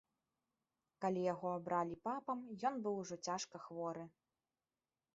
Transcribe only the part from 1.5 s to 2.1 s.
абралі